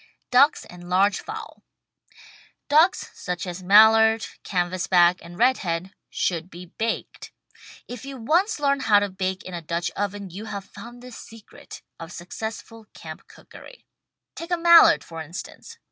[0.31, 1.61] DUCKS AND LARGE FOWL
[2.69, 7.31] Ducks, such as Mallard, Canvasback and Redhead, should be baked.
[7.87, 11.11] If you once learn how to bake in a Dutch Oven you have found the
[11.11, 13.85] secret of successful camp cookery.
[14.33, 15.77] Take a Mallard, for instance.